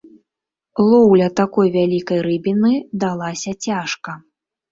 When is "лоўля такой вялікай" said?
0.91-2.19